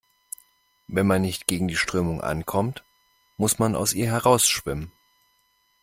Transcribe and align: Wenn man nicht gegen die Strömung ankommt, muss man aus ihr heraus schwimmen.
Wenn 0.87 1.05
man 1.05 1.21
nicht 1.21 1.45
gegen 1.45 1.67
die 1.67 1.75
Strömung 1.75 2.21
ankommt, 2.21 2.83
muss 3.37 3.59
man 3.59 3.75
aus 3.75 3.93
ihr 3.93 4.07
heraus 4.07 4.47
schwimmen. 4.49 4.91